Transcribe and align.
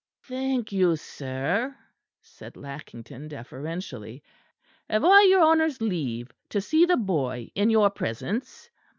"Thank 0.23 0.71
you, 0.71 0.95
sir," 0.95 1.77
said 2.23 2.57
Lackington 2.57 3.27
deferentially. 3.27 4.23
"Have 4.89 5.05
I 5.05 5.27
your 5.29 5.43
honour's 5.43 5.79
leave 5.79 6.31
to 6.49 6.59
see 6.59 6.87
the 6.87 6.97
boy 6.97 7.51
in 7.53 7.69
your 7.69 7.91
presence?" 7.91 8.71